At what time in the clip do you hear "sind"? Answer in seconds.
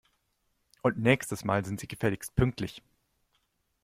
1.63-1.79